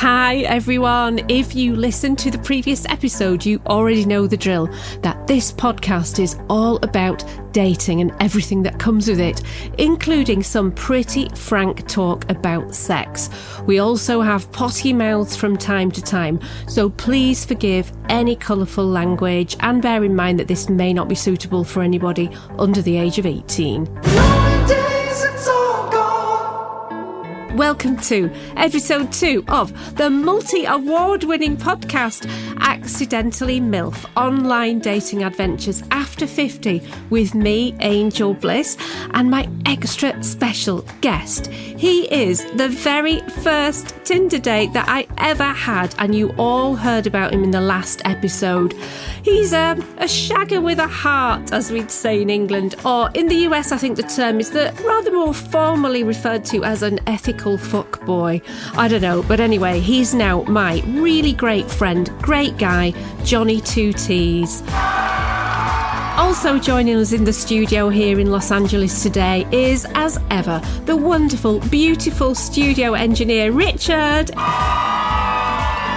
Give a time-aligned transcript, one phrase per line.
[0.00, 1.20] Hi, everyone.
[1.28, 4.70] If you listened to the previous episode, you already know the drill
[5.02, 9.42] that this podcast is all about dating and everything that comes with it,
[9.76, 13.28] including some pretty frank talk about sex.
[13.66, 19.54] We also have potty mouths from time to time, so please forgive any colourful language
[19.60, 23.18] and bear in mind that this may not be suitable for anybody under the age
[23.18, 23.86] of 18.
[27.54, 35.82] Welcome to episode two of the multi award winning podcast, Accidentally MILF Online Dating Adventures
[35.90, 38.76] After 50, with me, Angel Bliss,
[39.14, 41.48] and my extra special guest.
[41.48, 47.08] He is the very first Tinder date that I ever had, and you all heard
[47.08, 48.74] about him in the last episode.
[49.24, 53.46] He's a, a shagger with a heart, as we'd say in England, or in the
[53.48, 57.39] US, I think the term is the rather more formally referred to as an ethical
[57.56, 58.42] fuck boy.
[58.74, 62.92] I don't know, but anyway, he's now my really great friend, great guy,
[63.24, 64.62] Johnny Two T's.
[66.16, 70.96] Also joining us in the studio here in Los Angeles today is, as ever, the
[70.96, 74.28] wonderful, beautiful studio engineer, Richard.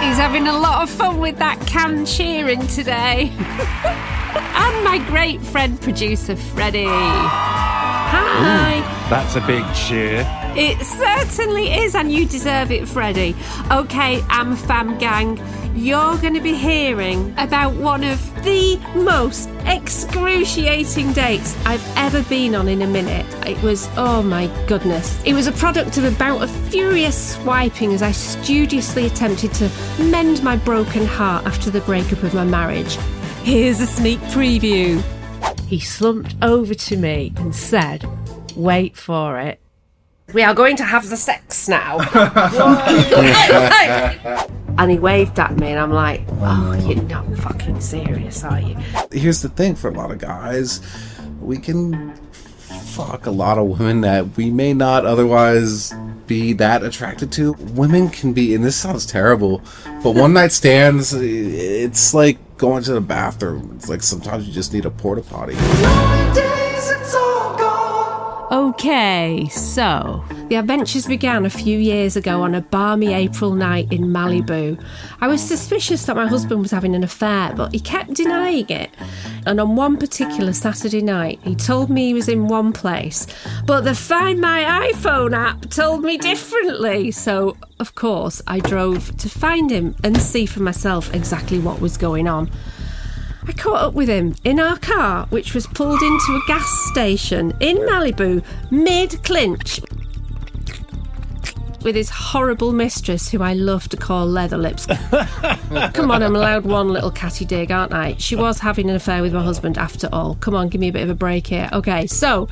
[0.02, 3.30] He's having a lot of fun with that can cheering today.
[3.38, 6.86] and my great friend producer, Freddie.
[6.86, 8.78] Hi.
[8.78, 10.24] Ooh, that's a big cheer.
[10.56, 13.34] It certainly is, and you deserve it, Freddie.
[13.72, 15.40] Okay, Am Fam Gang,
[15.74, 22.54] you're going to be hearing about one of the most excruciating dates I've ever been
[22.54, 23.26] on in a minute.
[23.44, 25.20] It was, oh my goodness.
[25.24, 29.68] It was a product of a bout of furious swiping as I studiously attempted to
[29.98, 32.94] mend my broken heart after the breakup of my marriage.
[33.42, 35.02] Here's a sneak preview.
[35.66, 38.08] He slumped over to me and said,
[38.54, 39.63] Wait for it.
[40.34, 42.00] We are going to have the sex now.
[44.78, 48.76] and he waved at me, and I'm like, oh, you're not fucking serious, are you?
[49.12, 50.80] Here's the thing for a lot of guys,
[51.40, 55.94] we can fuck a lot of women that we may not otherwise
[56.26, 57.52] be that attracted to.
[57.52, 59.62] Women can be, and this sounds terrible,
[60.02, 63.74] but one night stands, it's like going to the bathroom.
[63.76, 65.54] It's like sometimes you just need a porta potty.
[68.52, 74.02] Okay, so the adventures began a few years ago on a balmy April night in
[74.08, 74.82] Malibu.
[75.20, 78.90] I was suspicious that my husband was having an affair, but he kept denying it.
[79.46, 83.26] And on one particular Saturday night, he told me he was in one place,
[83.64, 87.10] but the Find My iPhone app told me differently.
[87.12, 91.96] So, of course, I drove to find him and see for myself exactly what was
[91.96, 92.50] going on.
[93.46, 97.52] I caught up with him in our car, which was pulled into a gas station
[97.60, 99.80] in Malibu mid clinch
[101.84, 104.86] with his horrible mistress, who I love to call Leather Lips.
[105.92, 108.16] Come on, I'm allowed one little catty dig, aren't I?
[108.16, 110.36] She was having an affair with my husband after all.
[110.36, 111.68] Come on, give me a bit of a break here.
[111.72, 112.46] Okay, so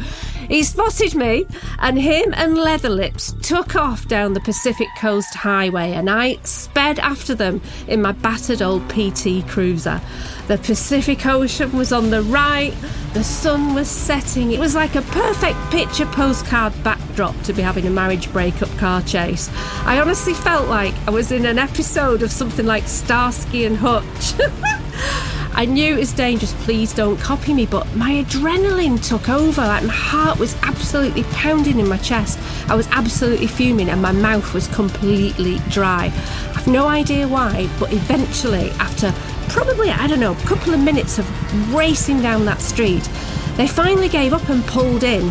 [0.49, 1.47] he spotted me,
[1.79, 6.99] and him and Leather Lips took off down the Pacific Coast Highway, and I sped
[6.99, 10.01] after them in my battered old PT Cruiser.
[10.49, 12.75] The Pacific Ocean was on the right,
[13.15, 14.51] the sun was setting.
[14.51, 19.03] It was like a perfect picture postcard backdrop to be having a marriage breakup car
[19.03, 19.51] chase.
[19.85, 24.35] I honestly felt like I was in an episode of something like Starsky and Hutch.
[25.55, 29.61] I knew it was dangerous, please don't copy me, but my adrenaline took over.
[29.61, 32.39] Like my heart was absolutely pounding in my chest.
[32.69, 36.07] I was absolutely fuming and my mouth was completely dry.
[36.57, 39.13] I've no idea why, but eventually, after
[39.53, 43.09] probably, I don't know, a couple of minutes of racing down that street,
[43.57, 45.31] they finally gave up and pulled in.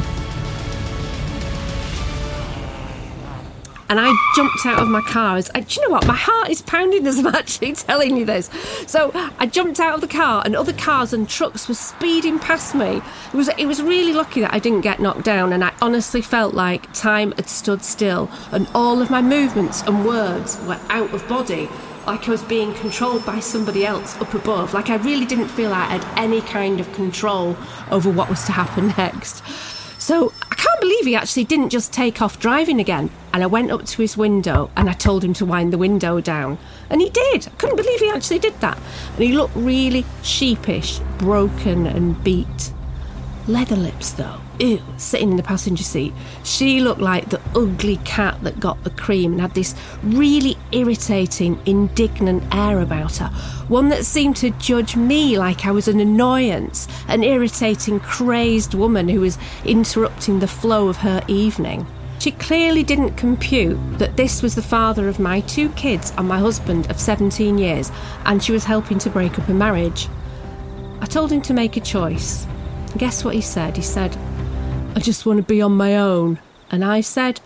[3.91, 5.35] And I jumped out of my car.
[5.35, 6.07] As, do you know what?
[6.07, 8.50] My heart is pounding as I'm actually telling you this.
[8.88, 12.74] So I jumped out of the car, and other cars and trucks were speeding past
[12.74, 13.01] me.
[13.34, 16.22] It was it was really lucky that I didn't get knocked down, and I honestly
[16.22, 21.13] felt like time had stood still, and all of my movements and words were out
[21.13, 21.68] of body
[22.07, 24.74] like I was being controlled by somebody else up above.
[24.74, 27.57] Like I really didn't feel I had any kind of control
[27.92, 29.44] over what was to happen next.
[30.01, 33.10] So I can't believe he actually didn't just take off driving again.
[33.34, 36.22] And I went up to his window and I told him to wind the window
[36.22, 36.60] down.
[36.90, 37.48] And he did.
[37.48, 38.78] I couldn't believe he actually did that.
[39.16, 42.72] And he looked really sheepish, broken, and beat.
[43.48, 46.13] Leather lips, though ew, sitting in the passenger seat.
[46.44, 51.60] She looked like the ugly cat that got the cream and had this really irritating,
[51.66, 53.28] indignant air about her.
[53.68, 59.10] One that seemed to judge me like I was an annoyance, an irritating, crazed woman
[59.10, 61.88] who was interrupting the flow of her evening.
[62.19, 66.38] She clearly didn't compute that this was the father of my two kids and my
[66.38, 67.92] husband of 17 years,
[68.25, 70.07] and she was helping to break up a marriage.
[71.00, 72.46] I told him to make a choice.
[72.98, 73.75] Guess what he said?
[73.75, 74.16] He said,
[74.94, 76.40] I just want to be on my own.
[76.70, 77.40] And I said,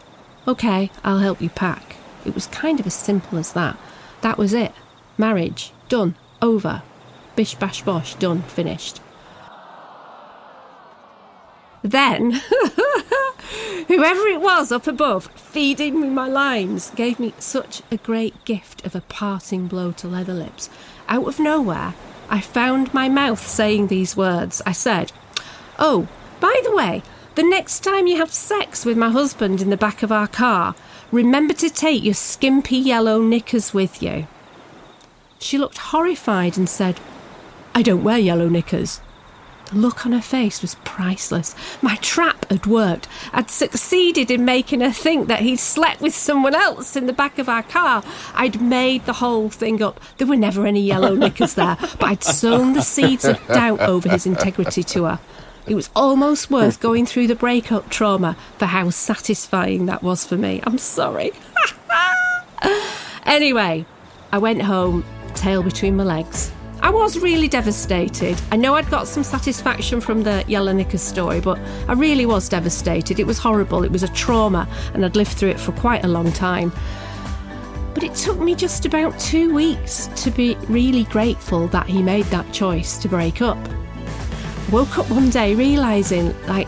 [0.48, 1.96] OK, I'll help you pack.
[2.26, 3.78] It was kind of as simple as that.
[4.22, 4.72] That was it.
[5.18, 5.72] Marriage.
[5.88, 6.16] Done.
[6.42, 6.82] Over.
[7.36, 8.16] Bish bash bosh.
[8.16, 8.42] Done.
[8.44, 9.00] Finished.
[11.84, 12.32] Then,
[13.88, 18.84] whoever it was up above feeding me my lines gave me such a great gift
[18.88, 20.68] of a parting blow to leather lips.
[21.08, 21.94] Out of nowhere,
[22.28, 24.64] I found my mouth saying these words.
[24.66, 25.12] I said,
[25.78, 26.08] Oh,
[26.40, 27.04] by the way,
[27.36, 30.76] the next time you have sex with my husband in the back of our car,
[31.12, 34.28] remember to take your skimpy yellow knickers with you.
[35.40, 37.00] She looked horrified and said,
[37.74, 39.02] I don't wear yellow knickers.
[39.72, 41.56] The look on her face was priceless.
[41.82, 43.08] My trap had worked.
[43.34, 47.40] I'd succeeded in making her think that he'd slept with someone else in the back
[47.40, 48.04] of our car.
[48.34, 50.00] I'd made the whole thing up.
[50.18, 54.08] There were never any yellow knickers there, but I'd sown the seeds of doubt over
[54.08, 55.20] his integrity to her.
[55.68, 60.38] It was almost worth going through the breakup trauma for how satisfying that was for
[60.38, 60.62] me.
[60.64, 61.32] I'm sorry.
[63.26, 63.86] anyway,
[64.32, 65.04] I went home,
[65.34, 66.52] tail between my legs.
[66.82, 68.40] I was really devastated.
[68.52, 71.58] I know I'd got some satisfaction from the Knickers story, but
[71.88, 73.20] I really was devastated.
[73.20, 73.84] It was horrible.
[73.84, 76.72] It was a trauma, and I'd lived through it for quite a long time.
[77.96, 82.26] But it took me just about two weeks to be really grateful that he made
[82.26, 83.58] that choice to break up.
[84.72, 86.68] Woke up one day realising, like,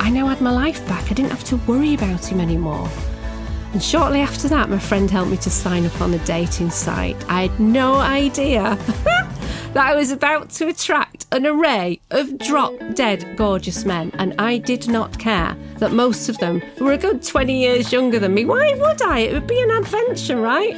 [0.00, 1.10] I now had my life back.
[1.10, 2.88] I didn't have to worry about him anymore.
[3.72, 7.16] And shortly after that, my friend helped me to sign up on a dating site.
[7.28, 8.76] I had no idea
[9.72, 14.58] that I was about to attract an array of drop dead gorgeous men, and I
[14.58, 18.44] did not care that most of them were a good 20 years younger than me.
[18.44, 19.20] Why would I?
[19.20, 20.76] It would be an adventure, right?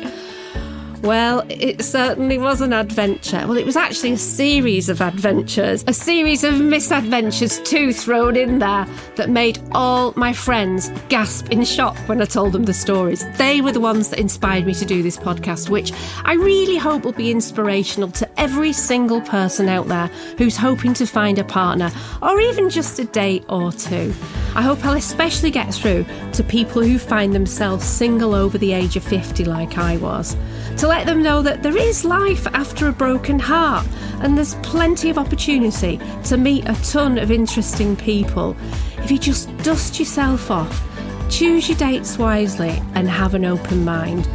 [1.02, 3.47] Well, it certainly was an adventure.
[3.47, 8.58] Well, it was actually a series of adventures, a series of misadventures too thrown in
[8.58, 8.87] there
[9.17, 13.25] that made all my friends gasp in shock when I told them the stories.
[13.38, 15.91] They were the ones that inspired me to do this podcast, which
[16.25, 21.06] I really hope will be inspirational to every single person out there who's hoping to
[21.06, 24.12] find a partner or even just a date or two.
[24.55, 26.05] I hope I'll especially get through
[26.35, 30.37] to people who find themselves single over the age of 50 like I was
[30.78, 33.87] to let them know that there is life after a broken heart
[34.20, 38.56] and there's plenty of opportunity to meet a ton of interesting people.
[38.99, 40.87] If you just dust yourself off,
[41.31, 44.28] choose your dates wisely, and have an open mind.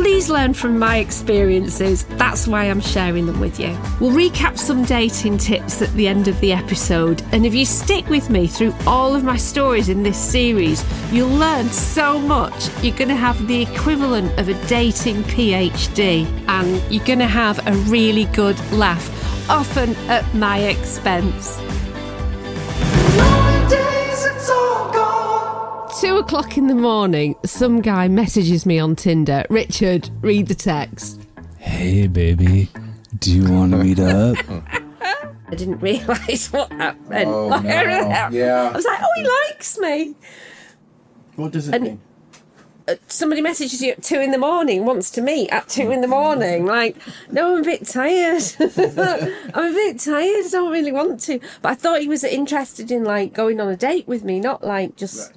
[0.00, 2.04] Please learn from my experiences.
[2.16, 3.78] That's why I'm sharing them with you.
[4.00, 7.22] We'll recap some dating tips at the end of the episode.
[7.32, 10.82] And if you stick with me through all of my stories in this series,
[11.12, 12.70] you'll learn so much.
[12.82, 17.58] You're going to have the equivalent of a dating PhD, and you're going to have
[17.66, 19.06] a really good laugh,
[19.50, 21.58] often at my expense.
[26.00, 29.44] Two o'clock in the morning, some guy messages me on Tinder.
[29.50, 31.20] Richard, read the text.
[31.58, 32.70] Hey, baby,
[33.18, 34.36] do you want to meet up?
[35.02, 37.28] I didn't realise what that meant.
[37.28, 37.58] Oh, no.
[37.60, 38.70] Yeah.
[38.72, 40.14] I was like, oh, he likes me.
[41.36, 42.00] What does it And- mean?
[42.88, 46.00] Uh, Somebody messages you at two in the morning, wants to meet at two in
[46.00, 46.64] the morning.
[46.64, 46.96] Like,
[47.30, 48.42] no, I'm a bit tired.
[48.58, 50.46] I'm a bit tired.
[50.46, 51.40] I don't really want to.
[51.60, 54.64] But I thought he was interested in like going on a date with me, not
[54.64, 55.34] like just.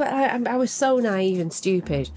[0.00, 2.08] But I, I was so naive and stupid.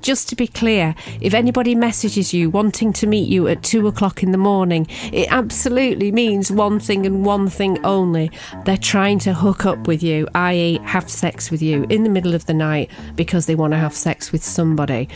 [0.00, 4.22] Just to be clear, if anybody messages you wanting to meet you at two o'clock
[4.22, 8.30] in the morning, it absolutely means one thing and one thing only.
[8.66, 12.34] They're trying to hook up with you, i.e., have sex with you in the middle
[12.34, 15.08] of the night because they want to have sex with somebody.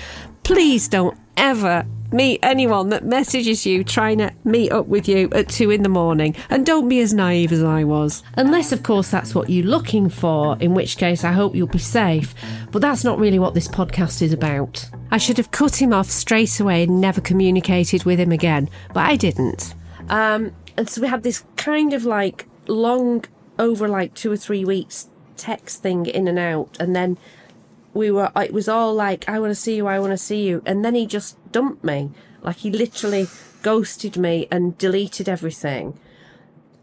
[0.44, 5.48] Please don't ever meet anyone that messages you trying to meet up with you at
[5.48, 6.34] two in the morning.
[6.48, 8.22] And don't be as naive as I was.
[8.36, 11.78] Unless, of course, that's what you're looking for, in which case I hope you'll be
[11.78, 12.34] safe.
[12.70, 14.88] But that's not really what this podcast is about.
[15.10, 19.06] I should have cut him off straight away and never communicated with him again, but
[19.06, 19.74] I didn't.
[20.08, 23.24] Um, and so we had this kind of like long,
[23.58, 27.16] over like two or three weeks text thing in and out, and then
[27.94, 30.46] we were it was all like i want to see you i want to see
[30.46, 32.10] you and then he just dumped me.
[32.42, 33.26] Like he literally
[33.62, 35.98] ghosted me and deleted everything.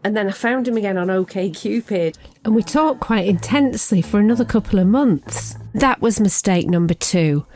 [0.04, 2.16] And then i found him again on OkCupid.
[2.44, 5.56] And we talked quite intensely for another couple of months.
[5.74, 7.46] That was mistake number two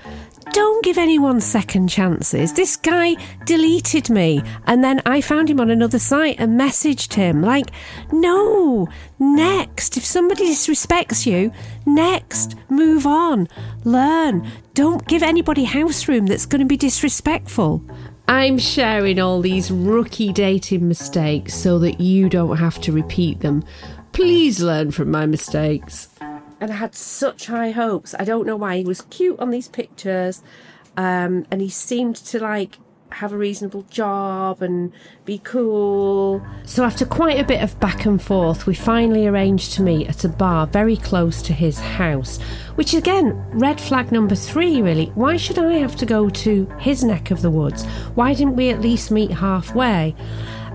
[0.52, 2.52] don't give anyone second chances.
[2.52, 7.42] This guy deleted me and then I found him on another site and messaged him.
[7.42, 7.70] Like,
[8.12, 8.88] no,
[9.18, 9.96] next.
[9.96, 11.52] If somebody disrespects you,
[11.86, 12.56] next.
[12.68, 13.48] Move on.
[13.84, 14.46] Learn.
[14.74, 17.82] Don't give anybody house room that's going to be disrespectful.
[18.28, 23.64] I'm sharing all these rookie dating mistakes so that you don't have to repeat them.
[24.12, 26.09] Please learn from my mistakes
[26.60, 28.14] and I had such high hopes.
[28.18, 28.78] I don't know why.
[28.78, 30.42] He was cute on these pictures,
[30.96, 32.78] um, and he seemed to like
[33.12, 34.92] have a reasonable job and
[35.24, 36.44] be cool.
[36.64, 40.24] So, after quite a bit of back and forth, we finally arranged to meet at
[40.24, 42.40] a bar very close to his house,
[42.74, 45.06] which again, red flag number three, really.
[45.14, 47.84] Why should I have to go to his neck of the woods?
[48.14, 50.14] Why didn't we at least meet halfway?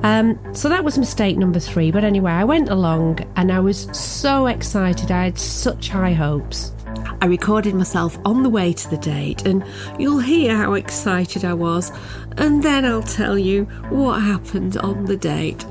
[0.06, 1.90] Um, so that was mistake number three.
[1.90, 5.10] But anyway, I went along and I was so excited.
[5.10, 6.74] I had such high hopes.
[7.22, 9.66] I recorded myself on the way to the date, and
[9.98, 11.92] you'll hear how excited I was.
[12.38, 15.66] And then I'll tell you what happened on the date.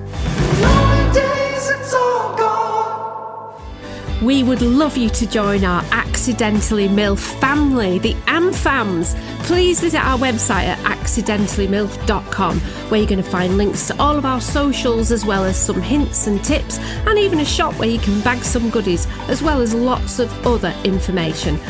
[4.24, 9.14] We would love you to join our Accidentally MILF family, the AmFams.
[9.40, 14.24] Please visit our website at accidentallymilf.com, where you're going to find links to all of
[14.24, 17.98] our socials, as well as some hints and tips, and even a shop where you
[17.98, 21.60] can bag some goodies, as well as lots of other information.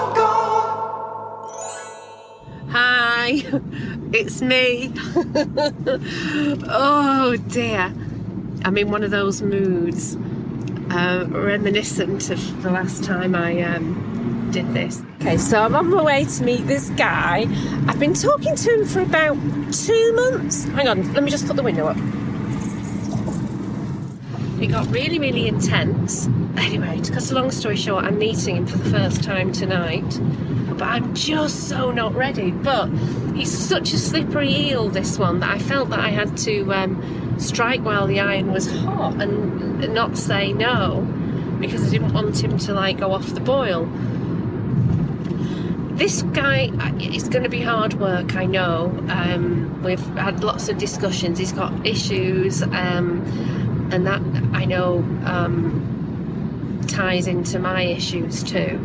[3.27, 3.43] Hi,
[4.13, 4.93] it's me.
[6.69, 7.93] oh dear.
[8.63, 10.15] I'm in one of those moods,
[10.91, 15.01] uh, reminiscent of the last time I um, did this.
[15.19, 17.47] Okay, so I'm on my way to meet this guy.
[17.89, 19.35] I've been talking to him for about
[19.73, 20.63] two months.
[20.63, 21.97] Hang on, let me just put the window up.
[24.61, 26.27] It got really, really intense.
[26.57, 30.19] Anyway, to cut a long story short, I'm meeting him for the first time tonight
[30.77, 32.51] but I'm just so not ready.
[32.51, 32.89] But
[33.35, 37.39] he's such a slippery eel, this one, that I felt that I had to um,
[37.39, 41.01] strike while the iron was hot and not say no
[41.59, 43.89] because I didn't want him to like go off the boil.
[45.95, 48.95] This guy is going to be hard work, I know.
[49.09, 51.39] Um, we've had lots of discussions.
[51.39, 53.25] He's got issues, um,
[53.91, 54.21] and that
[54.53, 58.79] I know um, ties into my issues too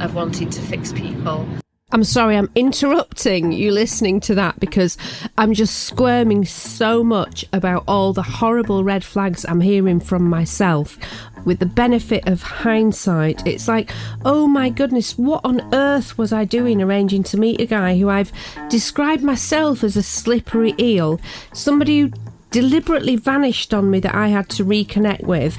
[0.00, 1.46] of wanting to fix people.
[1.94, 4.98] I'm sorry, I'm interrupting you listening to that because
[5.38, 10.98] I'm just squirming so much about all the horrible red flags I'm hearing from myself.
[11.44, 13.92] With the benefit of hindsight, it's like,
[14.24, 18.08] oh my goodness, what on earth was I doing arranging to meet a guy who
[18.08, 18.32] I've
[18.68, 21.20] described myself as a slippery eel?
[21.52, 22.12] Somebody who
[22.54, 25.58] deliberately vanished on me that I had to reconnect with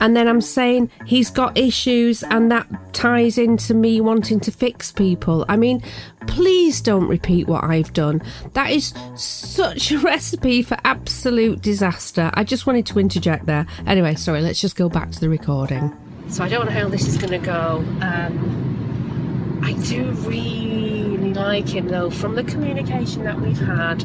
[0.00, 4.90] and then I'm saying he's got issues and that ties into me wanting to fix
[4.90, 5.44] people.
[5.46, 5.82] I mean,
[6.26, 8.22] please don't repeat what I've done.
[8.54, 12.30] That is such a recipe for absolute disaster.
[12.34, 13.66] I just wanted to interject there.
[13.86, 15.94] Anyway, sorry, let's just go back to the recording.
[16.28, 17.84] So I don't know how this is going to go.
[18.00, 24.02] Um, I do really like him though, from the communication that we've had.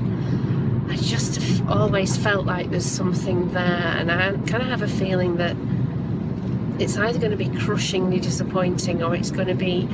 [0.89, 3.63] I just always felt like there's something there,
[3.97, 5.55] and I kind of have a feeling that
[6.79, 9.87] it's either going to be crushingly disappointing or it's going to be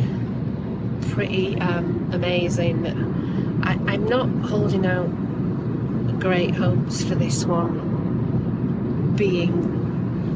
[1.12, 2.86] pretty um, amazing.
[3.64, 5.10] I, I'm not holding out
[6.20, 9.83] great hopes for this one being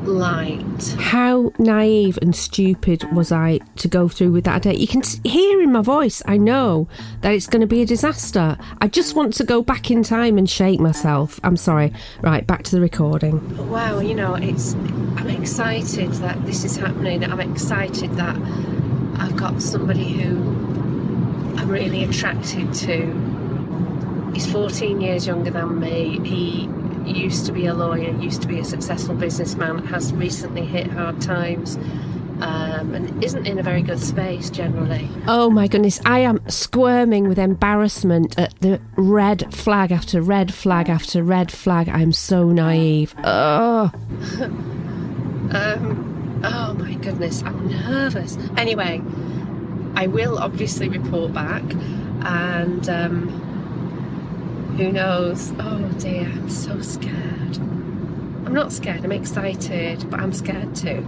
[0.07, 0.95] light.
[0.99, 4.79] How naive and stupid was I to go through with that date?
[4.79, 6.87] You can hear in my voice, I know
[7.21, 8.57] that it's going to be a disaster.
[8.81, 11.39] I just want to go back in time and shake myself.
[11.43, 11.93] I'm sorry.
[12.21, 13.69] Right, back to the recording.
[13.69, 14.73] Wow, you know, it's.
[14.73, 17.23] I'm excited that this is happening.
[17.23, 18.35] I'm excited that
[19.19, 20.37] I've got somebody who
[21.57, 24.31] I'm really attracted to.
[24.33, 26.19] He's 14 years younger than me.
[26.23, 26.69] He
[27.07, 31.21] used to be a lawyer, used to be a successful businessman, has recently hit hard
[31.21, 31.77] times.
[32.39, 35.09] Um, and isn't in a very good space generally.
[35.27, 40.87] Oh my goodness, I am squirming with embarrassment at the red flag after red flag
[40.87, 41.89] after red flag.
[41.89, 43.15] I'm so naive.
[43.23, 43.91] Oh.
[45.51, 48.37] um, oh my goodness, I'm nervous.
[48.55, 49.01] Anyway,
[49.95, 51.63] I will obviously report back
[52.21, 52.87] and.
[52.87, 53.46] Um,
[54.77, 55.51] who knows?
[55.59, 57.57] Oh dear, I'm so scared.
[58.45, 61.05] I'm not scared, I'm excited, but I'm scared too.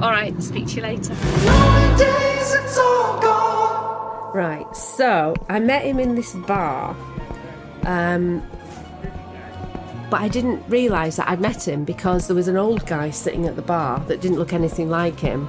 [0.00, 1.14] Alright, speak to you later.
[4.34, 6.94] Right, so I met him in this bar.
[7.86, 8.42] Um,
[10.10, 13.46] But I didn't realise that I'd met him because there was an old guy sitting
[13.46, 15.48] at the bar that didn't look anything like him.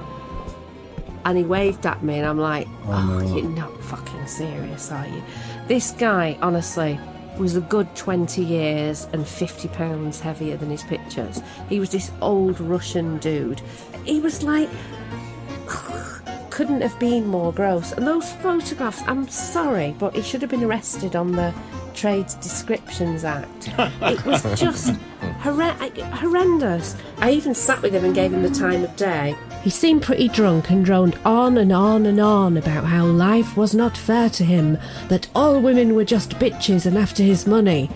[1.24, 5.22] And he waved at me, and I'm like, oh, you're not fucking serious, are you?
[5.68, 6.98] This guy, honestly,
[7.36, 11.42] was a good 20 years and 50 pounds heavier than his pictures.
[11.68, 13.60] He was this old Russian dude.
[14.06, 14.70] He was like,
[16.50, 17.92] couldn't have been more gross.
[17.92, 21.52] And those photographs, I'm sorry, but he should have been arrested on the
[21.92, 23.68] Trade Descriptions Act.
[24.00, 24.94] It was just
[25.42, 26.96] horre- horrendous.
[27.18, 29.36] I even sat with him and gave him the time of day.
[29.62, 33.74] He seemed pretty drunk and droned on and on and on about how life was
[33.74, 37.90] not fair to him, that all women were just bitches and after his money.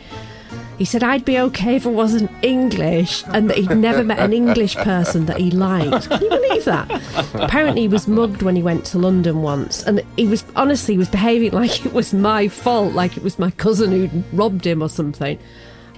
[0.79, 4.33] He said I'd be okay if I wasn't English and that he'd never met an
[4.33, 6.09] English person that he liked.
[6.09, 6.91] Can you believe that?
[7.35, 10.99] Apparently he was mugged when he went to London once and he was honestly he
[10.99, 14.83] was behaving like it was my fault, like it was my cousin who'd robbed him
[14.83, 15.39] or something.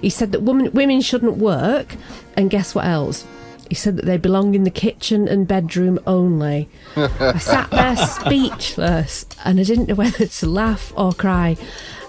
[0.01, 1.95] He said that women women shouldn't work
[2.37, 3.25] and guess what else?
[3.69, 6.69] He said that they belong in the kitchen and bedroom only.
[6.95, 11.57] I sat there speechless and I didn't know whether to laugh or cry.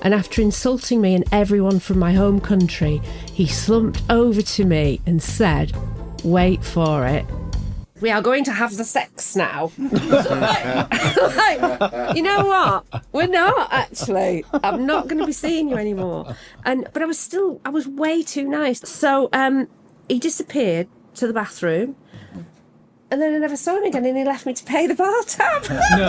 [0.03, 3.01] And after insulting me and everyone from my home country,
[3.33, 5.73] he slumped over to me and said,
[6.23, 7.25] Wait for it.
[8.01, 9.73] We are going to have the sex now.
[9.79, 9.99] like,
[12.15, 13.05] you know what?
[13.13, 14.45] We're not actually.
[14.53, 16.37] I'm not going to be seeing you anymore.
[16.65, 18.87] And but I was still, I was way too nice.
[18.87, 19.69] So um,
[20.09, 21.97] he disappeared to the bathroom.
[23.09, 25.23] And then I never saw him again, and he left me to pay the bar
[25.23, 25.65] tab.
[25.97, 26.09] No.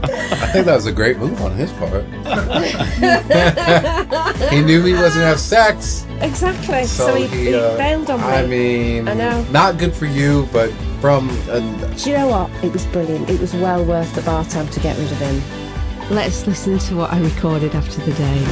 [0.00, 2.04] I think that was a great move on his part.
[4.50, 6.84] he knew he wasn't have sex, exactly.
[6.84, 8.26] So, he, he, uh, bailed on me.
[8.26, 9.42] I mean, I know.
[9.50, 10.70] not good for you, but
[11.00, 11.58] from uh,
[11.96, 12.50] Do you know what?
[12.64, 13.28] It was brilliant.
[13.28, 15.42] It was well worth the bar tab to get rid of him.
[16.10, 18.44] Let's listen to what I recorded after the day.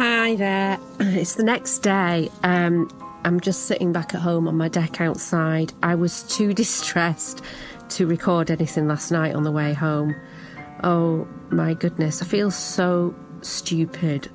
[0.00, 0.78] Hi there.
[1.00, 2.30] It's the next day.
[2.42, 2.88] Um,
[3.22, 5.74] I'm just sitting back at home on my deck outside.
[5.82, 7.42] I was too distressed
[7.90, 10.16] to record anything last night on the way home.
[10.82, 14.30] Oh my goodness, I feel so stupid.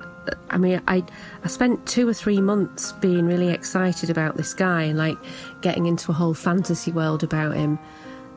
[0.50, 1.02] I mean, I
[1.42, 5.18] I spent two or three months being really excited about this guy and like
[5.62, 7.80] getting into a whole fantasy world about him,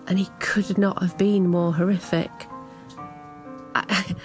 [0.08, 2.32] and he could not have been more horrific.
[3.76, 4.15] I,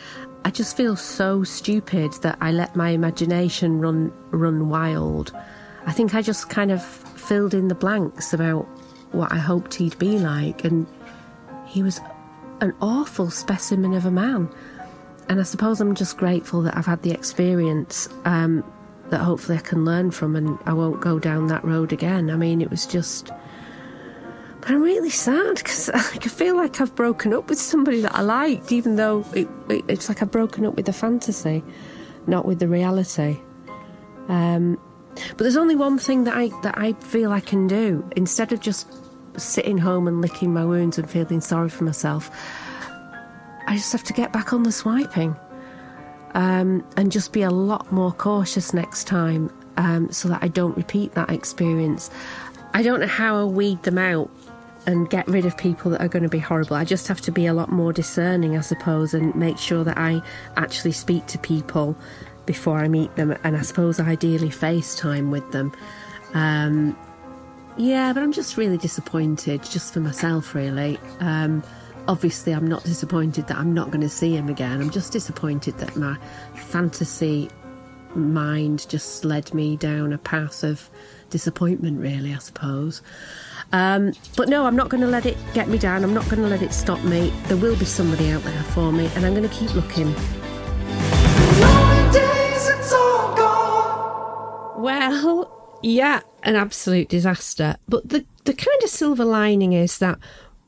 [0.45, 5.33] I just feel so stupid that I let my imagination run run wild.
[5.87, 8.65] I think I just kind of filled in the blanks about
[9.13, 10.87] what I hoped he'd be like, and
[11.67, 12.01] he was
[12.61, 14.49] an awful specimen of a man.
[15.29, 18.63] And I suppose I'm just grateful that I've had the experience um,
[19.09, 22.31] that hopefully I can learn from, and I won't go down that road again.
[22.31, 23.31] I mean, it was just.
[24.64, 28.22] But I'm really sad because I feel like I've broken up with somebody that I
[28.22, 31.62] liked, even though it, it, it's like I've broken up with the fantasy,
[32.27, 33.37] not with the reality.
[34.29, 34.81] Um,
[35.14, 38.61] but there's only one thing that I that I feel I can do instead of
[38.61, 38.88] just
[39.37, 42.31] sitting home and licking my wounds and feeling sorry for myself.
[43.66, 45.37] I just have to get back on the swiping
[46.33, 50.74] um, and just be a lot more cautious next time um, so that I don't
[50.74, 52.11] repeat that experience.
[52.72, 54.31] I don't know how I'll weed them out
[54.87, 56.77] and get rid of people that are going to be horrible.
[56.77, 59.97] I just have to be a lot more discerning, I suppose, and make sure that
[59.97, 60.23] I
[60.57, 61.97] actually speak to people
[62.47, 65.73] before I meet them, and I suppose ideally FaceTime with them.
[66.35, 66.97] Um,
[67.77, 70.99] yeah, but I'm just really disappointed, just for myself, really.
[71.20, 71.62] Um,
[72.07, 74.81] obviously, I'm not disappointed that I'm not going to see him again.
[74.81, 76.18] I'm just disappointed that my
[76.55, 77.49] fantasy
[78.14, 80.90] mind just led me down a path of
[81.31, 83.03] disappointment, really, I suppose.
[83.75, 86.05] Um, but no, I'm not going to let it get me down.
[86.05, 87.33] I'm not going to let it stop me.
[87.49, 90.15] There will be somebody out there for me, and I'm going to keep looking.
[94.81, 97.75] Well, yeah, an absolute disaster.
[97.89, 100.21] But the, the kind of silver lining is that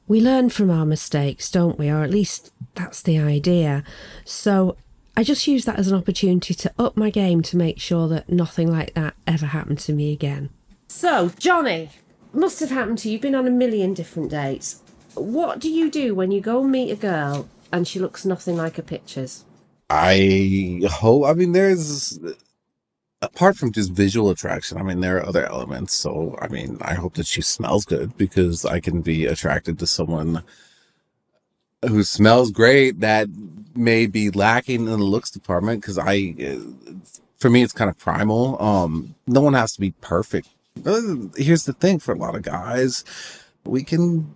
[0.09, 1.89] we learn from our mistakes, don't we?
[1.89, 3.85] Or at least that's the idea.
[4.25, 4.77] So
[5.17, 8.29] I just use that as an opportunity to up my game to make sure that
[8.29, 10.51] nothing like that ever happened to me again.
[10.89, 11.91] So, Johnny,
[12.37, 13.15] must have happened to you.
[13.15, 14.83] You've been on a million different dates.
[15.15, 18.57] What do you do when you go and meet a girl and she looks nothing
[18.57, 19.45] like her pictures?
[19.89, 21.27] I hope.
[21.27, 22.19] I mean, there's
[23.23, 24.79] apart from just visual attraction.
[24.79, 25.95] I mean, there are other elements.
[25.95, 29.87] So, I mean, I hope that she smells good because I can be attracted to
[29.87, 30.43] someone
[31.87, 33.29] who smells great that
[33.75, 35.81] may be lacking in the looks department.
[35.81, 36.35] Because I,
[37.39, 38.61] for me, it's kind of primal.
[38.61, 40.49] Um, no one has to be perfect.
[40.85, 43.05] Here's the thing: for a lot of guys,
[43.65, 44.35] we can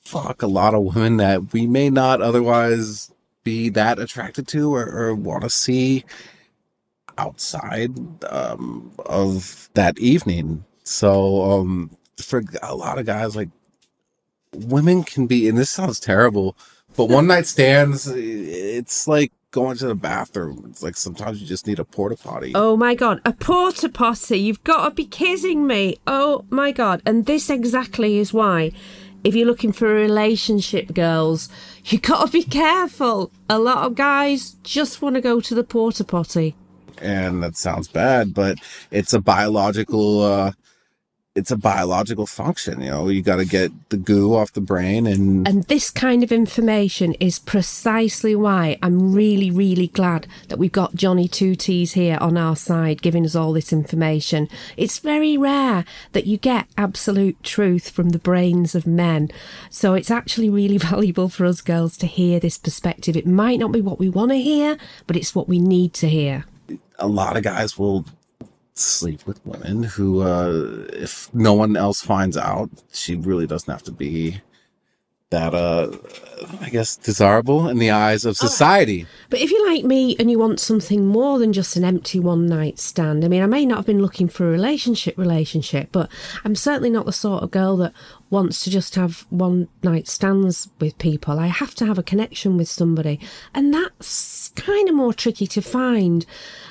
[0.00, 3.12] fuck a lot of women that we may not otherwise
[3.44, 6.04] be that attracted to or, or want to see
[7.18, 7.92] outside
[8.24, 10.64] um, of that evening.
[10.84, 13.50] So um, for a lot of guys, like
[14.54, 16.56] women can be, and this sounds terrible,
[16.96, 20.66] but one night stands, it's like going to the bathroom.
[20.68, 22.52] It's like sometimes you just need a porta potty.
[22.54, 24.38] Oh my god, a porta potty.
[24.38, 25.98] You've got to be kidding me.
[26.06, 27.02] Oh my god.
[27.06, 28.72] And this exactly is why
[29.24, 31.48] if you're looking for a relationship, girls,
[31.84, 33.30] you got to be careful.
[33.48, 36.54] A lot of guys just want to go to the porta potty.
[37.00, 38.58] And that sounds bad, but
[38.90, 40.52] it's a biological uh
[41.38, 42.80] it's a biological function.
[42.80, 45.46] You know, you got to get the goo off the brain and.
[45.46, 50.96] And this kind of information is precisely why I'm really, really glad that we've got
[50.96, 54.48] Johnny Two T's here on our side giving us all this information.
[54.76, 59.30] It's very rare that you get absolute truth from the brains of men.
[59.70, 63.16] So it's actually really valuable for us girls to hear this perspective.
[63.16, 66.08] It might not be what we want to hear, but it's what we need to
[66.08, 66.46] hear.
[66.98, 68.04] A lot of guys will
[68.78, 73.82] sleep with women who, uh, if no one else finds out, she really doesn't have
[73.84, 74.40] to be
[75.30, 75.90] that, uh,
[76.62, 79.06] I guess, desirable in the eyes of society.
[79.28, 82.46] But if you're like me and you want something more than just an empty one
[82.46, 86.10] night stand, I mean, I may not have been looking for a relationship, relationship, but
[86.44, 87.92] I'm certainly not the sort of girl that
[88.30, 91.38] wants to just have one night stands with people.
[91.38, 93.20] I have to have a connection with somebody,
[93.54, 96.24] and that's kind of more tricky to find.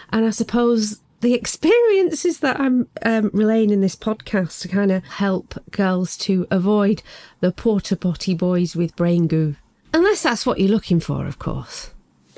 [0.10, 5.04] And I suppose the experiences that I'm um, relaying in this podcast to kind of
[5.04, 7.02] help girls to avoid
[7.40, 9.56] the porta potty boys with brain goo.
[9.94, 11.92] Unless that's what you're looking for, of course.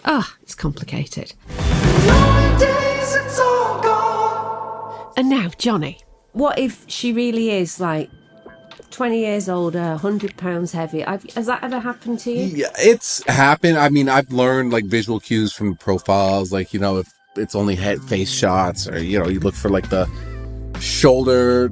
[0.05, 1.33] Ah, it's complicated.
[5.17, 5.99] And now, Johnny,
[6.31, 8.09] what if she really is like
[8.91, 11.03] 20 years older, 100 pounds heavy?
[11.03, 12.45] I've, has that ever happened to you?
[12.45, 13.77] Yeah, it's happened.
[13.77, 17.75] I mean, I've learned like visual cues from profiles, like, you know, if it's only
[17.75, 20.09] head face shots or you know you look for like the
[20.79, 21.71] shoulder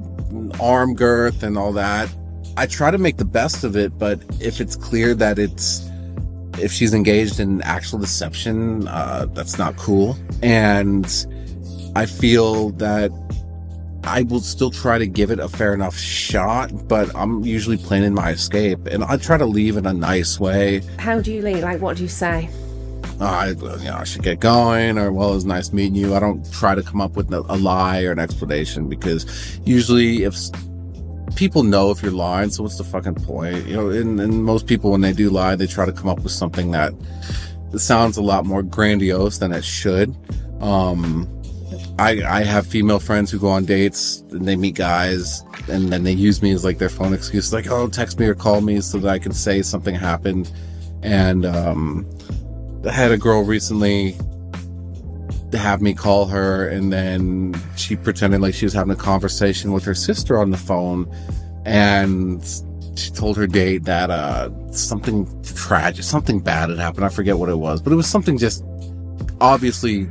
[0.60, 2.08] arm girth and all that
[2.56, 5.88] i try to make the best of it but if it's clear that it's
[6.58, 11.26] if she's engaged in actual deception uh, that's not cool and
[11.96, 13.10] i feel that
[14.04, 18.14] i will still try to give it a fair enough shot but i'm usually planning
[18.14, 21.62] my escape and i try to leave in a nice way How do you leave?
[21.62, 22.48] Like, what do you say?
[23.20, 26.14] I, you know, I should get going, or well, it was nice meeting you.
[26.14, 30.22] I don't try to come up with a, a lie or an explanation because usually
[30.22, 30.34] if
[31.34, 33.66] people know if you're lying, so what's the fucking point?
[33.66, 36.20] You know, and, and most people when they do lie, they try to come up
[36.20, 36.92] with something that
[37.76, 40.16] sounds a lot more grandiose than it should.
[40.60, 41.28] Um,
[41.98, 46.04] I, I have female friends who go on dates and they meet guys and then
[46.04, 48.80] they use me as like their phone excuse, like, oh, text me or call me
[48.80, 50.52] so that I can say something happened.
[51.02, 52.06] And, um,
[52.86, 54.16] I had a girl recently
[55.52, 59.82] have me call her and then she pretended like she was having a conversation with
[59.84, 61.10] her sister on the phone
[61.64, 62.44] and
[62.96, 67.48] she told her date that uh something tragic something bad had happened i forget what
[67.48, 68.62] it was but it was something just
[69.40, 70.06] obviously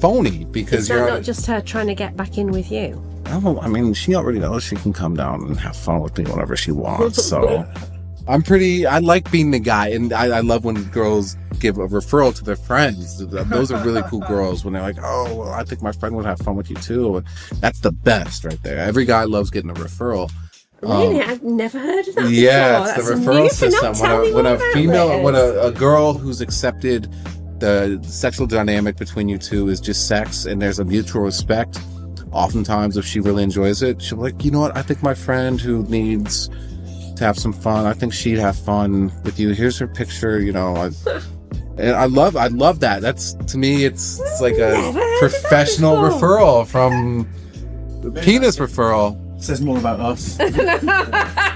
[0.00, 3.02] phony because Is that you're not just her trying to get back in with you?
[3.26, 6.24] Oh, I mean, she already knows she can come down and have fun with me
[6.24, 7.24] whenever she wants.
[7.24, 7.64] So
[8.30, 9.88] I'm pretty, I like being the guy.
[9.88, 13.18] And I, I love when girls give a referral to their friends.
[13.26, 16.24] Those are really cool girls when they're like, oh, well, I think my friend would
[16.26, 17.22] have fun with you too.
[17.60, 18.78] That's the best right there.
[18.78, 20.30] Every guy loves getting a referral.
[20.80, 21.20] Really?
[21.20, 22.98] I've never heard of that Um, Yeah, before.
[22.98, 23.94] it's the referral system.
[23.98, 27.12] When a, when a female, when a, a girl who's accepted
[27.58, 31.78] the sexual dynamic between you two is just sex and there's a mutual respect,
[32.32, 35.12] oftentimes if she really enjoys it, she'll be like, you know what, I think my
[35.12, 36.48] friend who needs
[37.20, 39.50] to have some fun, I think she'd have fun with you.
[39.50, 40.74] Here's her picture, you know.
[40.74, 40.90] I,
[41.76, 43.02] and I love, I love that.
[43.02, 47.28] That's to me, it's, it's like a heard of that professional referral from
[48.22, 49.18] penis referral.
[49.40, 50.38] Says more about us.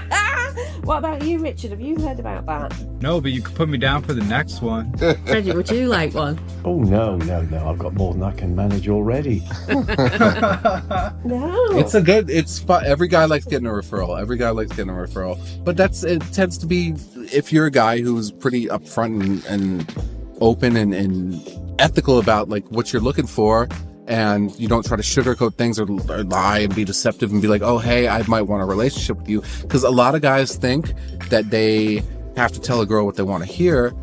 [0.85, 1.71] what about you, Richard?
[1.71, 3.01] Have you heard about that?
[3.01, 4.95] No, but you could put me down for the next one.
[4.97, 6.39] Freddie, would you like one?
[6.63, 7.69] Oh no, no, no!
[7.69, 9.43] I've got more than I can manage already.
[11.25, 11.65] No.
[11.71, 12.29] It's a good.
[12.29, 12.85] It's fun.
[12.85, 14.19] Every guy likes getting a referral.
[14.19, 15.39] Every guy likes getting a referral.
[15.63, 16.93] But that's it tends to be
[17.33, 20.05] if you're a guy who's pretty upfront and, and
[20.39, 21.41] open and, and
[21.79, 23.67] ethical about like what you're looking for,
[24.07, 27.47] and you don't try to sugarcoat things or, or lie and be deceptive and be
[27.47, 29.41] like, oh hey, I might want a relationship with you.
[29.61, 30.93] Because a lot of guys think
[31.29, 32.03] that they
[32.35, 33.93] have to tell a girl what they want to hear.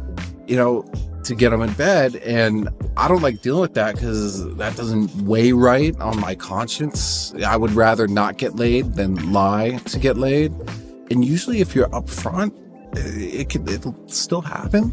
[0.47, 0.91] You know,
[1.25, 5.09] to get them in bed and i don't like dealing with that because that doesn't
[5.23, 10.17] weigh right on my conscience i would rather not get laid than lie to get
[10.17, 10.51] laid
[11.13, 12.53] and usually if you're upfront
[12.97, 14.93] eh, it can it'll still happen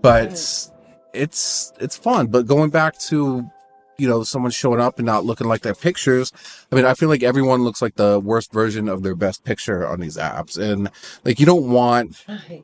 [0.00, 0.70] but
[1.16, 2.28] it's it's fun.
[2.28, 3.48] But going back to
[3.98, 6.32] you know someone showing up and not looking like their pictures.
[6.70, 9.86] I mean, I feel like everyone looks like the worst version of their best picture
[9.86, 10.90] on these apps, and
[11.24, 12.62] like you don't want to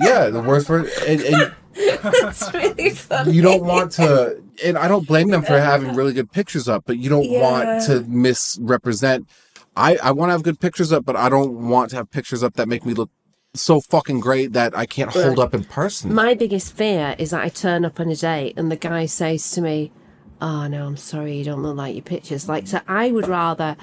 [0.00, 0.90] yeah the worst version.
[1.06, 1.54] And, and
[2.02, 3.32] That's really funny.
[3.32, 6.84] you don't want to and i don't blame them for having really good pictures up
[6.86, 9.28] but you don't want to misrepresent
[9.76, 12.42] i i want to have good pictures up but i don't want to have pictures
[12.42, 13.10] up that make me look
[13.54, 17.42] so fucking great that i can't hold up in person My biggest fear is that
[17.44, 19.92] I turn up on a date and the guy says to me,
[20.40, 23.76] "Oh no, I'm sorry, you don't look like your pictures." Like, so I would rather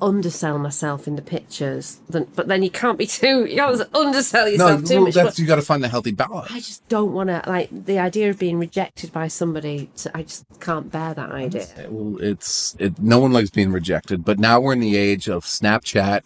[0.00, 2.28] undersell myself in the pictures than.
[2.34, 3.46] But then you can't be too.
[3.46, 5.14] You can't undersell no yourself too well, much.
[5.14, 7.98] that's you got to find a healthy balance I just don't want to like the
[7.98, 9.90] idea of being rejected by somebody.
[9.96, 11.66] To, I just can't bear that idea.
[11.88, 15.44] well it's it no one likes being rejected but now we're in the age of
[15.44, 16.22] snapchat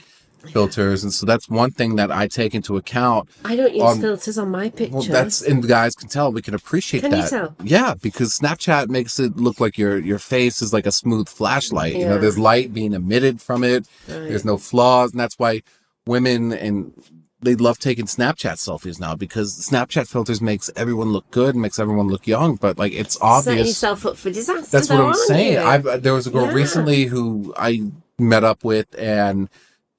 [0.52, 4.00] filters and so that's one thing that i take into account I don't use Um,
[4.00, 5.08] filters on my pictures.
[5.08, 6.32] Well, that's and guys can tell.
[6.32, 7.54] We can appreciate Can you tell?
[7.62, 11.94] Yeah, because Snapchat makes it look like your your face is like a smooth flashlight.
[11.94, 13.86] You know, there's light being emitted from it.
[14.06, 15.62] There's no flaws, and that's why
[16.06, 16.92] women and
[17.40, 21.78] they love taking Snapchat selfies now because Snapchat filters makes everyone look good and makes
[21.78, 22.56] everyone look young.
[22.56, 23.68] But like it's obvious.
[23.68, 24.70] yourself up for disaster.
[24.76, 25.52] That's what I'm saying.
[25.54, 25.60] you?
[25.60, 26.52] I've there was a girl Yeah.
[26.62, 29.48] recently who I met up with and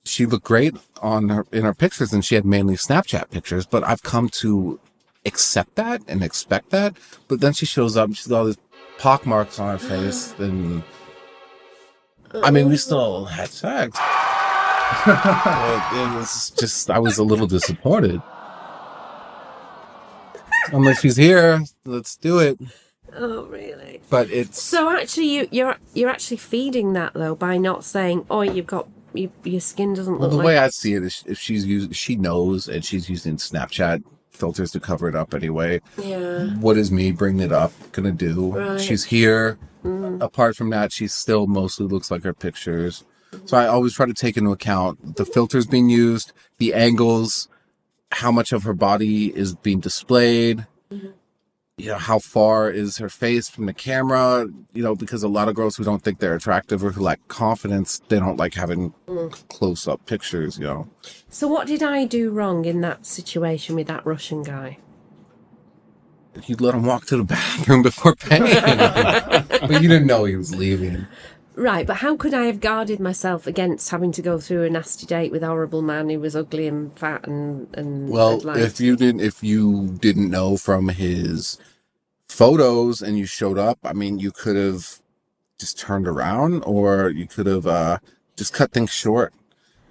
[0.05, 3.83] she looked great on her in her pictures and she had mainly Snapchat pictures, but
[3.83, 4.79] I've come to
[5.25, 6.95] accept that and expect that.
[7.27, 8.57] But then she shows up and she's got all these
[8.97, 10.83] pock marks on her face and
[12.33, 13.97] I mean we still had sex.
[15.05, 18.21] But it was just I was a little disappointed.
[20.71, 22.59] I'm like, she's here, let's do it.
[23.15, 24.01] Oh, really?
[24.09, 28.41] But it's So actually, you, you're you're actually feeding that though by not saying, "Oh,
[28.41, 31.23] you've got you, your skin doesn't Well, look the like." way I see it is,
[31.27, 35.81] if she's using, she knows, and she's using Snapchat filters to cover it up anyway.
[36.01, 36.45] yeah.
[36.59, 38.53] What is me bringing it up gonna do?
[38.55, 38.67] Right.
[38.71, 38.79] Mm.
[38.87, 39.57] She's here.
[40.21, 43.05] Apart from that, she still mostly looks like her pictures.
[43.45, 47.47] So I always try to take into account the filters being used, the angles,
[48.11, 50.65] how much of her body is being displayed.
[50.91, 51.07] Mm-hmm.
[51.79, 54.47] You know, how far is her face from the camera?
[54.73, 57.25] You know, because a lot of girls who don't think they're attractive or who lack
[57.27, 59.47] confidence, they don't like having Mm.
[59.49, 60.87] close up pictures, you know.
[61.29, 64.77] So what did I do wrong in that situation with that Russian guy?
[66.45, 68.43] you let him walk to the bathroom before paying.
[68.43, 71.05] but you didn't know he was leaving.
[71.59, 75.05] Right, but how could I have guarded myself against having to go through a nasty
[75.05, 78.95] date with a horrible man who was ugly and fat and and Well, if you
[78.95, 81.57] didn't, if you didn't know from his
[82.29, 85.01] photos and you showed up, I mean, you could have
[85.59, 87.97] just turned around, or you could have uh,
[88.37, 89.33] just cut things short.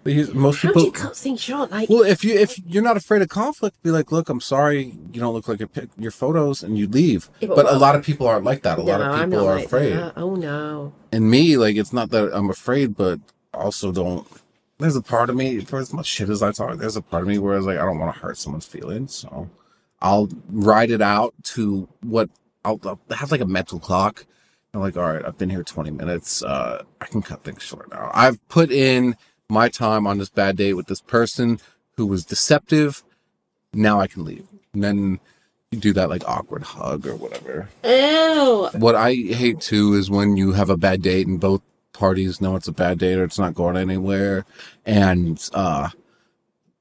[0.09, 0.83] He's, most how people.
[0.83, 1.71] do you cut things short?
[1.71, 4.94] Like, well, if you if you're not afraid of conflict, be like, look, I'm sorry,
[5.12, 7.31] you don't look like your pic- your photos, and you leave.
[7.40, 8.79] Yeah, but but a lot of people aren't like that.
[8.79, 9.92] A lot of people are like afraid.
[9.94, 10.14] that.
[10.16, 10.92] Oh no.
[11.12, 13.21] and me, like, it's not that I'm afraid, but
[13.55, 14.27] also don't.
[14.79, 17.23] There's a part of me, for as much shit as I talk, there's a part
[17.23, 19.12] of me where it's like, I don't want to hurt someone's feelings.
[19.12, 19.51] So
[20.01, 22.31] I'll ride it out to what
[22.64, 24.25] I'll, I'll have like a mental clock.
[24.73, 26.42] I'm like, all right, I've been here 20 minutes.
[26.44, 28.11] Uh, I can cut things short now.
[28.14, 29.16] I've put in
[29.48, 31.58] my time on this bad date with this person
[31.96, 33.02] who was deceptive.
[33.72, 34.46] Now I can leave.
[34.72, 35.20] And then
[35.70, 37.68] you do that like awkward hug or whatever.
[37.84, 38.68] Ew.
[38.74, 42.56] What I hate too is when you have a bad date and both parties know
[42.56, 44.44] it's a bad date or it's not going anywhere,
[44.87, 45.90] and uh,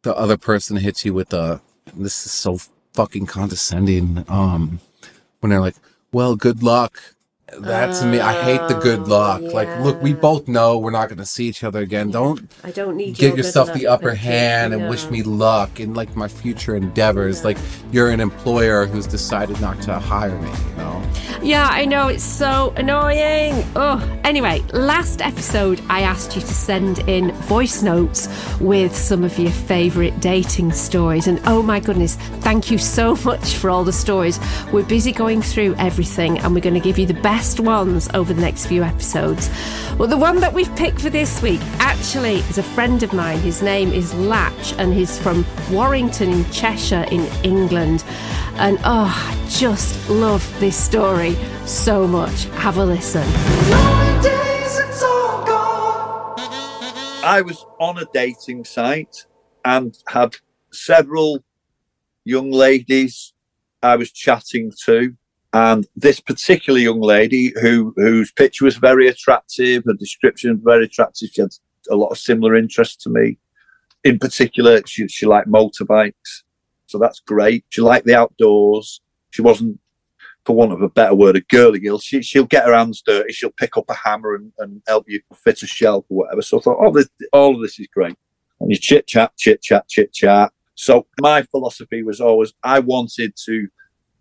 [0.04, 1.62] the other person hits you with a.
[1.96, 2.60] This is so
[2.94, 4.26] fucking condescending.
[4.28, 4.80] Um,
[5.40, 5.76] when they're like,
[6.12, 7.16] "Well, good luck."
[7.60, 8.20] That's me.
[8.20, 9.42] I hate the good oh, luck.
[9.42, 12.12] Like, look, we both know we're not going to see each other again.
[12.12, 15.80] Don't I don't need your give good yourself the upper hand and wish me luck
[15.80, 17.46] in like my future endeavors.
[17.46, 17.58] Like
[17.92, 20.50] you're an employer who's decided not to hire me.
[20.50, 21.12] You know.
[21.42, 23.64] Yeah, I know it's so annoying.
[23.76, 28.28] Oh, anyway, last episode I asked you to send in voice notes
[28.60, 33.56] with some of your favourite dating stories, and oh my goodness, thank you so much
[33.56, 34.40] for all the stories.
[34.74, 38.34] We're busy going through everything, and we're going to give you the best ones over
[38.34, 39.50] the next few episodes.
[39.98, 43.40] Well, the one that we've picked for this week actually is a friend of mine.
[43.40, 48.04] His name is Latch, and he's from Warrington in Cheshire in England.
[48.56, 52.46] And oh, I just love this story so much.
[52.56, 53.28] Have a listen.
[57.24, 59.26] I was on a dating site
[59.64, 60.38] and had
[60.72, 61.44] several
[62.26, 63.34] young ladies
[63.84, 65.16] I was chatting to.
[65.58, 70.86] And this particular young lady, who whose picture was very attractive, her description was very
[70.86, 71.50] attractive, she had
[71.90, 73.40] a lot of similar interests to me.
[74.04, 76.44] In particular, she, she liked motorbikes.
[76.86, 77.66] so that's great.
[77.70, 79.02] She liked the outdoors.
[79.32, 79.80] She wasn't,
[80.46, 81.98] for want of a better word, a girly girl.
[81.98, 83.34] She, she'll get her hands dirty.
[83.34, 86.44] She'll pick up a hammer and, and help you fit a shelf or whatever.
[86.44, 88.16] So I thought, oh, this, all of this is great.
[88.60, 90.52] And you chit chat, chit chat, chit chat.
[90.76, 93.68] So my philosophy was always I wanted to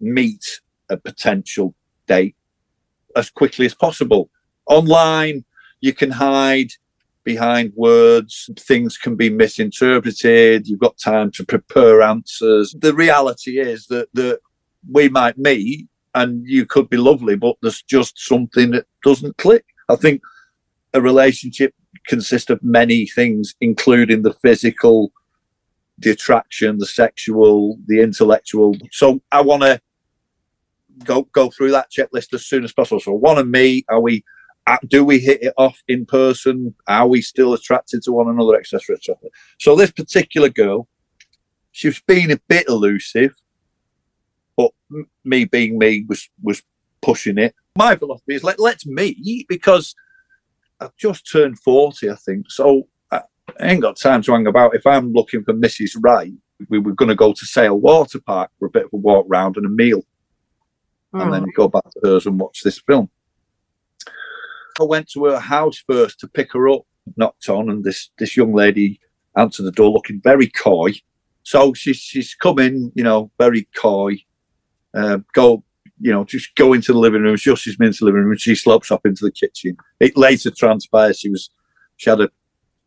[0.01, 0.43] meet
[0.89, 1.75] a potential
[2.07, 2.37] date
[3.15, 4.31] as quickly as possible.
[4.67, 5.45] Online,
[5.81, 6.71] you can hide
[7.25, 12.75] behind words, things can be misinterpreted, you've got time to prepare answers.
[12.79, 14.39] The reality is that, that
[14.91, 19.65] we might meet and you could be lovely, but there's just something that doesn't click.
[19.89, 20.23] I think
[20.95, 21.75] a relationship
[22.07, 25.13] consists of many things, including the physical,
[25.99, 28.77] the attraction, the sexual, the intellectual.
[28.93, 29.81] So I want to
[31.05, 33.01] go go through that checklist as soon as possible.
[33.01, 34.25] So one and me, are we?
[34.67, 36.75] uh, Do we hit it off in person?
[36.89, 39.17] Are we still attracted to one another, etc., etc.
[39.61, 40.89] So this particular girl,
[41.73, 43.35] she's been a bit elusive,
[44.57, 44.71] but
[45.25, 46.63] me being me was was
[47.03, 47.55] pushing it.
[47.77, 49.95] My philosophy is let let's meet because
[50.81, 52.51] I've just turned forty, I think.
[52.51, 53.23] So I
[53.61, 54.75] I ain't got time to hang about.
[54.75, 55.97] If I'm looking for Mrs.
[56.01, 56.33] Right,
[56.69, 59.27] we were going to go to Sale Water Park for a bit of a walk
[59.29, 60.03] round and a meal
[61.13, 63.09] and then go back to hers and watch this film.
[64.81, 66.83] I went to her house first to pick her up,
[67.17, 69.01] knocked on, and this this young lady
[69.37, 70.93] answered the door looking very coy.
[71.43, 74.17] So she's she's come in, you know, very coy.
[74.95, 75.63] Uh, go,
[76.01, 77.37] you know, just go into the living room.
[77.37, 79.77] She ushers me into the living room she slopes up into the kitchen.
[80.01, 81.51] It later transpires she was
[81.97, 82.31] she had a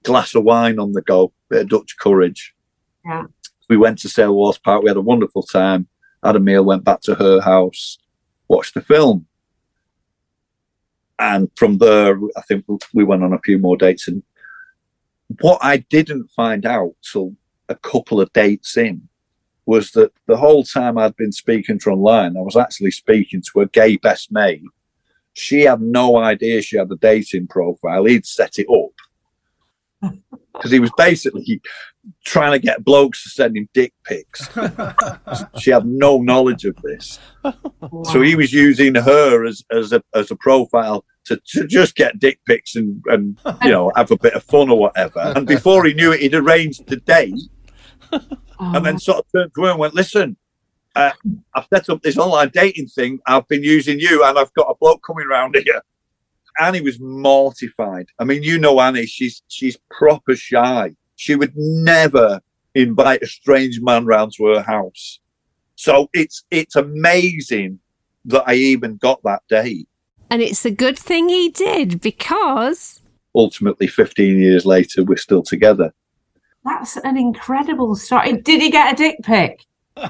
[0.03, 2.53] glass of wine on the go, bit of Dutch courage.
[3.05, 3.25] Yeah.
[3.69, 4.83] We went to Sale Water Park.
[4.83, 5.87] We had a wonderful time.
[6.23, 6.65] Had a meal.
[6.65, 7.97] Went back to her house
[8.49, 9.25] watched the film.
[11.19, 14.07] And from there, I think we went on a few more dates.
[14.07, 14.23] And
[15.41, 17.35] what I didn't find out till
[17.67, 19.07] a couple of dates in
[19.65, 23.61] was that the whole time I'd been speaking to online, I was actually speaking to
[23.61, 24.63] a gay best mate.
[25.33, 28.05] She had no idea she had a dating profile.
[28.05, 28.93] He'd set it up
[30.01, 31.61] because he was basically
[32.25, 34.49] trying to get blokes to send him dick pics.
[35.59, 37.19] she had no knowledge of this.
[38.05, 42.19] So he was using her as, as a as a profile to, to just get
[42.19, 45.19] dick pics and, and you know have a bit of fun or whatever.
[45.35, 47.39] And before he knew it, he'd arranged the date
[48.59, 50.37] and then sort of turned to her and went, "Listen,
[50.95, 51.11] uh,
[51.53, 53.19] I've set up this online dating thing.
[53.25, 55.81] I've been using you, and I've got a bloke coming round here."
[56.59, 58.07] Annie was mortified.
[58.19, 60.95] I mean, you know Annie; she's she's proper shy.
[61.15, 62.41] She would never
[62.75, 65.19] invite a strange man round to her house.
[65.75, 67.79] So it's it's amazing
[68.25, 69.87] that I even got that date.
[70.29, 73.01] And it's a good thing he did because
[73.35, 75.93] Ultimately, 15 years later, we're still together.
[76.65, 78.33] That's an incredible story.
[78.33, 79.65] Did he get a dick pic?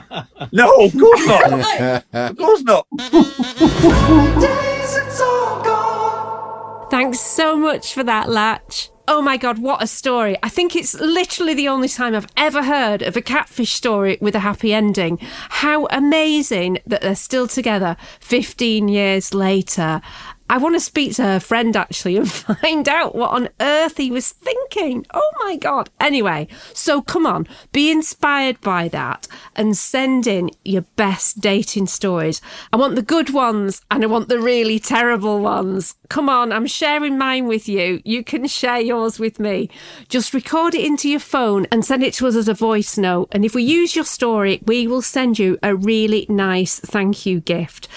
[0.51, 2.03] No, of course not.
[2.13, 2.87] of course not.
[6.89, 8.89] Thanks so much for that, Latch.
[9.07, 10.37] Oh my god, what a story.
[10.41, 14.33] I think it's literally the only time I've ever heard of a catfish story with
[14.35, 15.19] a happy ending.
[15.21, 20.01] How amazing that they're still together 15 years later.
[20.49, 24.09] I want to speak to her friend actually and find out what on earth he
[24.09, 25.05] was thinking.
[25.13, 25.91] Oh my God.
[25.99, 32.41] Anyway, so come on, be inspired by that and send in your best dating stories.
[32.73, 35.95] I want the good ones and I want the really terrible ones.
[36.09, 38.01] Come on, I'm sharing mine with you.
[38.03, 39.69] You can share yours with me.
[40.07, 43.29] Just record it into your phone and send it to us as a voice note.
[43.31, 47.39] And if we use your story, we will send you a really nice thank you
[47.39, 47.87] gift.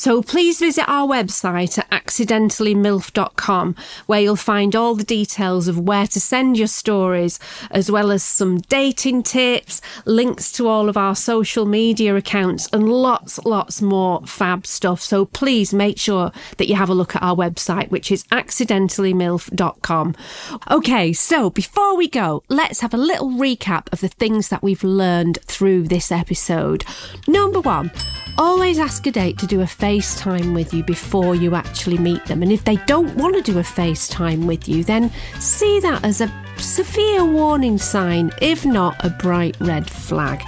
[0.00, 6.06] So please visit our website at accidentallymilf.com where you'll find all the details of where
[6.06, 7.38] to send your stories,
[7.70, 12.88] as well as some dating tips, links to all of our social media accounts, and
[12.90, 15.02] lots, lots more fab stuff.
[15.02, 20.16] So please make sure that you have a look at our website, which is accidentallymilf.com.
[20.70, 24.82] Okay, so before we go, let's have a little recap of the things that we've
[24.82, 26.86] learned through this episode.
[27.28, 27.90] Number one,
[28.40, 32.42] always ask a date to do a FaceTime with you before you actually meet them.
[32.42, 36.22] And if they don't want to do a FaceTime with you, then see that as
[36.22, 40.42] a severe warning sign, if not a bright red flag.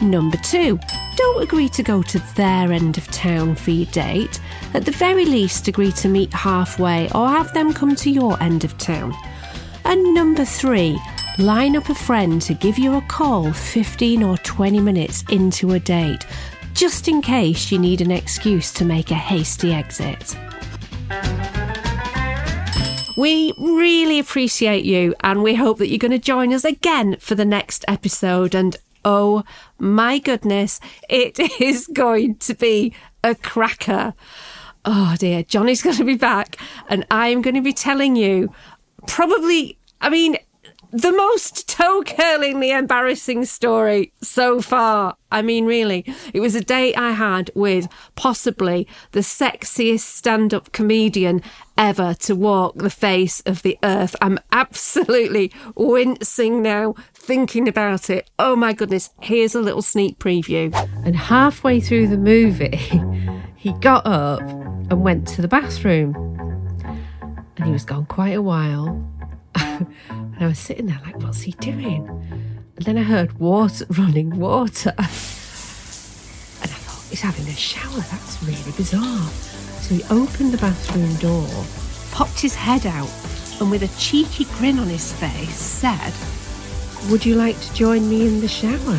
[0.00, 0.80] Number two,
[1.14, 4.40] don't agree to go to their end of town for your date.
[4.74, 8.64] At the very least, agree to meet halfway or have them come to your end
[8.64, 9.14] of town.
[9.84, 10.98] And number three,
[11.38, 15.78] line up a friend to give you a call 15 or 20 minutes into a
[15.78, 16.26] date,
[16.82, 20.36] just in case you need an excuse to make a hasty exit.
[23.16, 27.36] We really appreciate you and we hope that you're going to join us again for
[27.36, 28.56] the next episode.
[28.56, 29.44] And oh
[29.78, 34.14] my goodness, it is going to be a cracker.
[34.84, 36.56] Oh dear, Johnny's going to be back,
[36.88, 38.52] and I'm going to be telling you
[39.06, 40.36] probably, I mean,
[40.92, 45.16] the most toe curlingly embarrassing story so far.
[45.30, 50.70] I mean, really, it was a date I had with possibly the sexiest stand up
[50.72, 51.40] comedian
[51.78, 54.14] ever to walk the face of the earth.
[54.20, 58.28] I'm absolutely wincing now thinking about it.
[58.38, 60.74] Oh my goodness, here's a little sneak preview.
[61.06, 62.76] And halfway through the movie,
[63.56, 66.14] he got up and went to the bathroom.
[67.56, 69.08] And he was gone quite a while.
[70.42, 72.08] and I was sitting there like, what's he doing?
[72.76, 74.92] And then I heard water running water.
[74.98, 75.06] And
[76.66, 78.00] I thought, he's having a shower.
[78.10, 79.30] That's really bizarre.
[79.82, 81.46] So he opened the bathroom door,
[82.10, 83.08] popped his head out,
[83.60, 86.12] and with a cheeky grin on his face said,
[87.08, 88.98] Would you like to join me in the shower?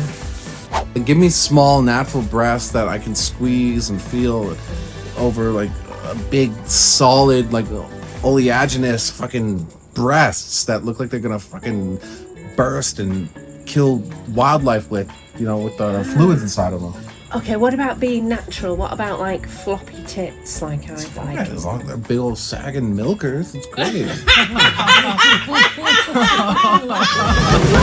[1.04, 4.56] Give me small natural breasts that I can squeeze and feel
[5.18, 5.70] over like
[6.04, 7.66] a big solid like
[8.22, 11.98] oleaginous fucking breasts that look like they're gonna fucking
[12.56, 13.28] burst and
[13.66, 13.96] kill
[14.28, 16.94] wildlife with you know with the fluids inside of them.
[17.34, 18.76] Okay, what about being natural?
[18.76, 21.48] What about like floppy tits like I Yeah, like?
[21.50, 24.06] as long as they're big old sagging milkers, it's great.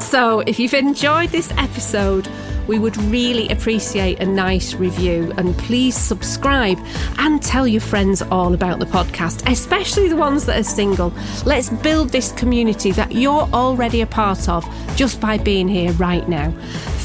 [0.00, 2.28] So, if you've enjoyed this episode,
[2.68, 6.78] we would really appreciate a nice review and please subscribe
[7.18, 11.12] and tell your friends all about the podcast, especially the ones that are single.
[11.44, 14.64] Let's build this community that you're already a part of
[14.94, 16.52] just by being here right now.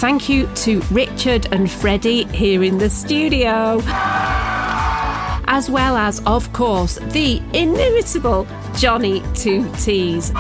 [0.04, 3.82] Thank you to Richard and Freddie here in the studio.
[5.46, 10.32] As well as, of course, the inimitable Johnny Two T's.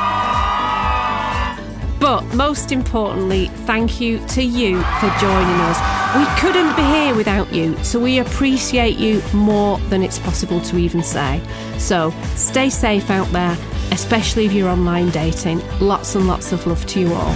[2.04, 5.80] But most importantly, thank you to you for joining us.
[6.18, 10.78] We couldn't be here without you, so we appreciate you more than it's possible to
[10.78, 11.42] even say.
[11.78, 13.58] So stay safe out there,
[13.92, 15.62] especially if you're online dating.
[15.80, 17.34] Lots and lots of love to you all.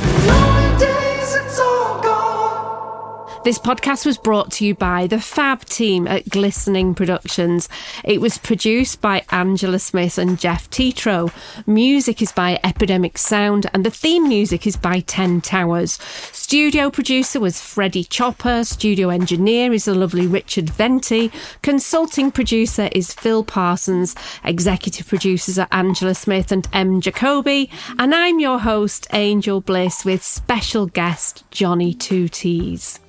[3.47, 7.69] This podcast was brought to you by the Fab team at Glistening Productions.
[8.03, 11.31] It was produced by Angela Smith and Jeff Tetro.
[11.65, 15.93] Music is by Epidemic Sound, and the theme music is by Ten Towers.
[16.33, 18.65] Studio producer was Freddie Chopper.
[18.65, 21.31] Studio engineer is the lovely Richard Venti.
[21.61, 24.13] Consulting producer is Phil Parsons.
[24.43, 26.99] Executive producers are Angela Smith and M.
[26.99, 27.69] Jacoby.
[27.97, 32.99] And I'm your host, Angel Bliss, with special guest Johnny Two T's.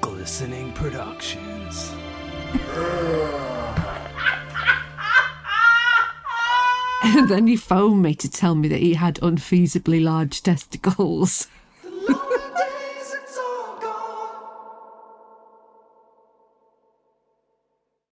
[0.00, 1.92] Glistening Productions.
[7.02, 11.48] And then he phoned me to tell me that he had unfeasibly large testicles.